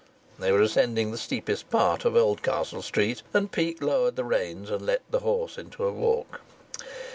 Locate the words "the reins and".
4.15-4.83